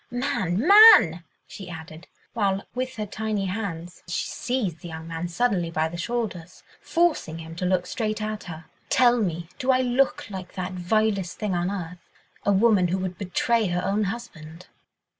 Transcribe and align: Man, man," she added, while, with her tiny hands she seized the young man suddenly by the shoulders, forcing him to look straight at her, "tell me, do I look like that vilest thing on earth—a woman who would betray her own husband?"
Man, 0.09 0.67
man," 0.67 1.23
she 1.45 1.69
added, 1.69 2.07
while, 2.33 2.63
with 2.73 2.95
her 2.95 3.05
tiny 3.05 3.45
hands 3.45 4.01
she 4.07 4.25
seized 4.29 4.79
the 4.79 4.87
young 4.87 5.07
man 5.07 5.27
suddenly 5.27 5.69
by 5.69 5.87
the 5.89 5.95
shoulders, 5.95 6.63
forcing 6.81 7.37
him 7.37 7.53
to 7.57 7.67
look 7.67 7.85
straight 7.85 8.19
at 8.19 8.45
her, 8.45 8.65
"tell 8.89 9.17
me, 9.19 9.47
do 9.59 9.69
I 9.69 9.81
look 9.81 10.27
like 10.31 10.53
that 10.55 10.71
vilest 10.71 11.37
thing 11.37 11.53
on 11.53 11.69
earth—a 11.69 12.51
woman 12.51 12.87
who 12.87 12.97
would 12.97 13.19
betray 13.19 13.67
her 13.67 13.83
own 13.85 14.05
husband?" 14.05 14.65